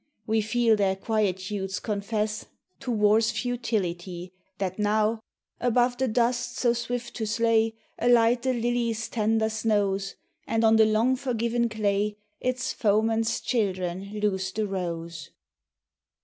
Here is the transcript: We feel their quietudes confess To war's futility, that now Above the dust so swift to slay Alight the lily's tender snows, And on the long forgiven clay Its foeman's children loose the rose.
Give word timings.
We 0.25 0.41
feel 0.41 0.75
their 0.75 0.95
quietudes 0.95 1.79
confess 1.79 2.47
To 2.79 2.89
war's 2.89 3.29
futility, 3.29 4.33
that 4.57 4.79
now 4.79 5.19
Above 5.59 5.97
the 5.97 6.07
dust 6.07 6.57
so 6.57 6.73
swift 6.73 7.13
to 7.17 7.27
slay 7.27 7.75
Alight 7.99 8.41
the 8.41 8.51
lily's 8.53 9.07
tender 9.07 9.47
snows, 9.47 10.15
And 10.47 10.63
on 10.63 10.77
the 10.77 10.87
long 10.87 11.17
forgiven 11.17 11.69
clay 11.69 12.17
Its 12.39 12.73
foeman's 12.73 13.39
children 13.41 14.11
loose 14.19 14.51
the 14.51 14.65
rose. 14.65 15.29